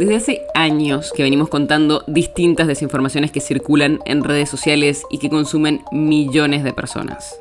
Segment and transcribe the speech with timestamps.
[0.00, 5.28] Desde hace años que venimos contando distintas desinformaciones que circulan en redes sociales y que
[5.28, 7.38] consumen millones de personas.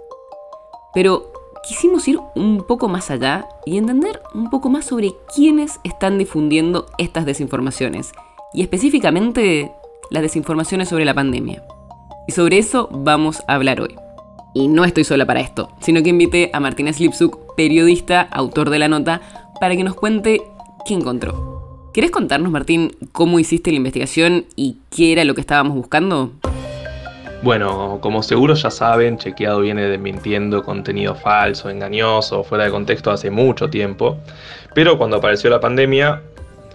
[0.93, 1.31] Pero
[1.65, 6.87] quisimos ir un poco más allá y entender un poco más sobre quiénes están difundiendo
[6.97, 8.11] estas desinformaciones
[8.53, 9.71] y específicamente
[10.09, 11.63] las desinformaciones sobre la pandemia.
[12.27, 13.95] Y sobre eso vamos a hablar hoy.
[14.53, 18.79] Y no estoy sola para esto, sino que invité a Martínez Lipsuk, periodista, autor de
[18.79, 19.21] la nota,
[19.61, 20.41] para que nos cuente
[20.85, 21.58] qué encontró.
[21.91, 26.31] ¿Querés contarnos, Martín, cómo hiciste la investigación y qué era lo que estábamos buscando?
[27.41, 33.31] Bueno, como seguro ya saben, Chequeado viene desmintiendo contenido falso, engañoso, fuera de contexto hace
[33.31, 34.17] mucho tiempo.
[34.75, 36.21] Pero cuando apareció la pandemia,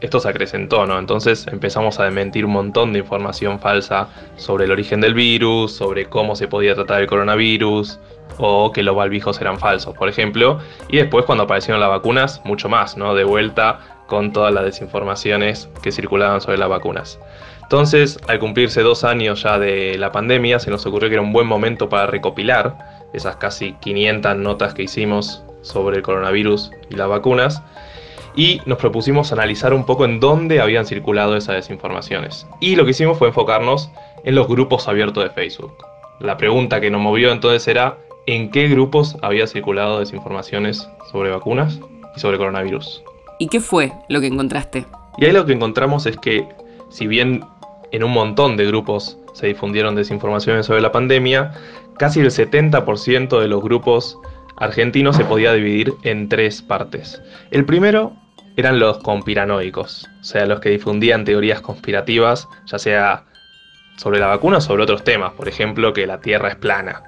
[0.00, 0.98] esto se acrecentó, ¿no?
[0.98, 6.06] Entonces empezamos a desmentir un montón de información falsa sobre el origen del virus, sobre
[6.06, 8.00] cómo se podía tratar el coronavirus,
[8.38, 10.58] o que los balbijos eran falsos, por ejemplo.
[10.88, 13.14] Y después cuando aparecieron las vacunas, mucho más, ¿no?
[13.14, 17.18] De vuelta con todas las desinformaciones que circulaban sobre las vacunas.
[17.62, 21.32] Entonces, al cumplirse dos años ya de la pandemia, se nos ocurrió que era un
[21.32, 22.76] buen momento para recopilar
[23.14, 27.62] esas casi 500 notas que hicimos sobre el coronavirus y las vacunas,
[28.36, 32.46] y nos propusimos analizar un poco en dónde habían circulado esas desinformaciones.
[32.60, 33.90] Y lo que hicimos fue enfocarnos
[34.24, 35.72] en los grupos abiertos de Facebook.
[36.20, 37.96] La pregunta que nos movió entonces era,
[38.26, 41.80] ¿en qué grupos había circulado desinformaciones sobre vacunas
[42.16, 43.02] y sobre coronavirus?
[43.38, 44.86] ¿Y qué fue lo que encontraste?
[45.18, 46.48] Y ahí lo que encontramos es que,
[46.90, 47.44] si bien
[47.92, 51.52] en un montón de grupos se difundieron desinformaciones sobre la pandemia,
[51.98, 54.18] casi el 70% de los grupos
[54.56, 57.22] argentinos se podía dividir en tres partes.
[57.50, 58.12] El primero
[58.56, 63.24] eran los conspiranoicos, o sea, los que difundían teorías conspirativas, ya sea
[63.96, 67.02] sobre la vacuna o sobre otros temas, por ejemplo, que la Tierra es plana.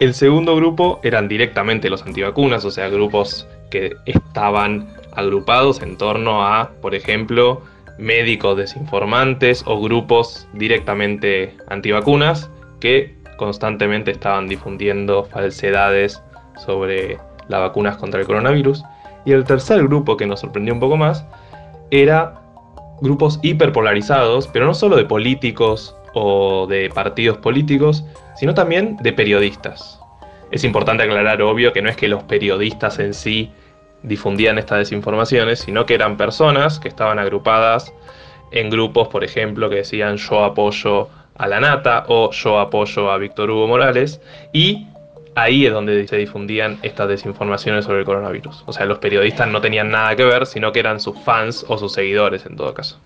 [0.00, 4.86] El segundo grupo eran directamente los antivacunas, o sea, grupos que estaban
[5.16, 7.60] agrupados en torno a, por ejemplo,
[7.98, 12.48] médicos desinformantes o grupos directamente antivacunas
[12.78, 16.22] que constantemente estaban difundiendo falsedades
[16.64, 17.18] sobre
[17.48, 18.84] las vacunas contra el coronavirus.
[19.24, 21.26] Y el tercer grupo que nos sorprendió un poco más
[21.90, 22.40] era
[23.00, 28.04] grupos hiperpolarizados, pero no solo de políticos o de partidos políticos,
[28.36, 29.98] sino también de periodistas.
[30.52, 33.50] Es importante aclarar, obvio, que no es que los periodistas en sí
[34.04, 37.92] difundían estas desinformaciones, sino que eran personas que estaban agrupadas
[38.52, 43.18] en grupos, por ejemplo, que decían yo apoyo a la nata o yo apoyo a
[43.18, 44.20] Víctor Hugo Morales
[44.52, 44.86] y
[45.34, 48.62] ahí es donde se difundían estas desinformaciones sobre el coronavirus.
[48.66, 51.78] O sea, los periodistas no tenían nada que ver, sino que eran sus fans o
[51.78, 52.98] sus seguidores en todo caso.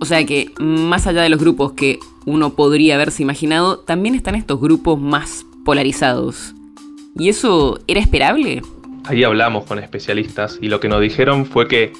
[0.00, 4.34] O sea que, más allá de los grupos que uno podría haberse imaginado, también están
[4.34, 6.54] estos grupos más polarizados.
[7.16, 8.62] ¿Y eso era esperable?
[9.04, 11.92] Ahí hablamos con especialistas y lo que nos dijeron fue que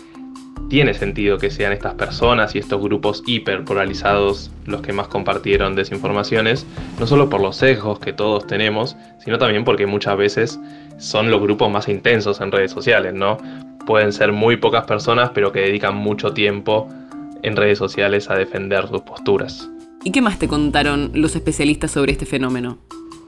[0.68, 6.64] tiene sentido que sean estas personas y estos grupos hiperpolarizados los que más compartieron desinformaciones,
[6.98, 10.60] no solo por los sesgos que todos tenemos, sino también porque muchas veces
[10.98, 13.36] son los grupos más intensos en redes sociales, ¿no?
[13.84, 16.88] Pueden ser muy pocas personas, pero que dedican mucho tiempo
[17.42, 19.68] en redes sociales a defender sus posturas.
[20.04, 22.78] ¿Y qué más te contaron los especialistas sobre este fenómeno?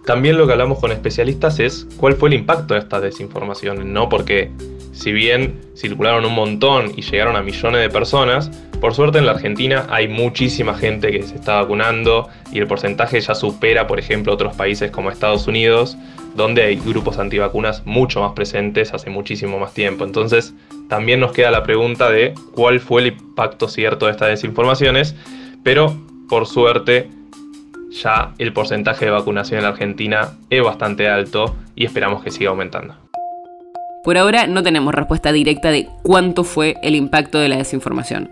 [0.05, 4.09] También lo que hablamos con especialistas es cuál fue el impacto de estas desinformaciones, ¿no?
[4.09, 4.51] Porque
[4.93, 8.51] si bien circularon un montón y llegaron a millones de personas,
[8.81, 13.19] por suerte en la Argentina hay muchísima gente que se está vacunando y el porcentaje
[13.21, 15.97] ya supera, por ejemplo, otros países como Estados Unidos,
[16.37, 20.05] donde hay grupos antivacunas mucho más presentes hace muchísimo más tiempo.
[20.05, 20.53] Entonces,
[20.89, 25.17] también nos queda la pregunta de cuál fue el impacto cierto de estas desinformaciones,
[25.63, 25.97] pero
[26.29, 27.09] por suerte
[27.95, 32.51] ya el porcentaje de vacunación en la Argentina es bastante alto y esperamos que siga
[32.51, 32.95] aumentando.
[34.03, 38.31] Por ahora no tenemos respuesta directa de cuánto fue el impacto de la desinformación.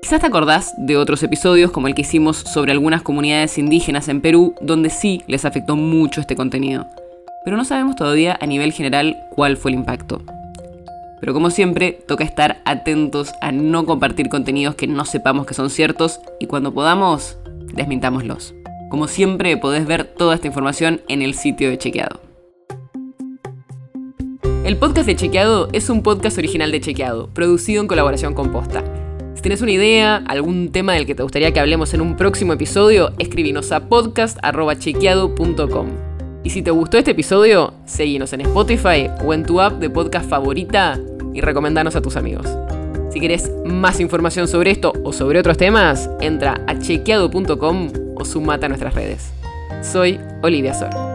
[0.00, 4.20] Quizás te acordás de otros episodios como el que hicimos sobre algunas comunidades indígenas en
[4.20, 6.86] Perú, donde sí les afectó mucho este contenido.
[7.44, 10.22] Pero no sabemos todavía a nivel general cuál fue el impacto.
[11.20, 15.70] Pero como siempre, toca estar atentos a no compartir contenidos que no sepamos que son
[15.70, 17.36] ciertos y cuando podamos,
[17.74, 18.54] desmintámoslos.
[18.90, 22.20] Como siempre, podés ver toda esta información en el sitio de Chequeado.
[24.64, 28.84] El podcast de Chequeado es un podcast original de Chequeado, producido en colaboración con Posta.
[29.34, 32.52] Si tienes una idea, algún tema del que te gustaría que hablemos en un próximo
[32.52, 35.88] episodio, escribinos a podcast.chequeado.com.
[36.44, 40.30] Y si te gustó este episodio, seguinos en Spotify o en tu app de podcast
[40.30, 41.00] favorita
[41.34, 42.46] y recomendanos a tus amigos.
[43.10, 48.66] Si querés más información sobre esto o sobre otros temas, entra a chequeado.com o sumate
[48.66, 49.32] a nuestras redes.
[49.82, 51.05] Soy Olivia Sor.